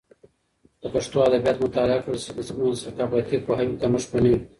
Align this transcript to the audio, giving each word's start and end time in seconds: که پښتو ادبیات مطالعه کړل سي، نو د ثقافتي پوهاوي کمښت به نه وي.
که 0.81 0.87
پښتو 0.93 1.17
ادبیات 1.27 1.57
مطالعه 1.65 1.99
کړل 2.03 2.19
سي، 2.23 2.29
نو 2.57 2.65
د 2.73 2.79
ثقافتي 2.83 3.37
پوهاوي 3.45 3.75
کمښت 3.81 4.07
به 4.11 4.19
نه 4.23 4.29
وي. 4.31 4.37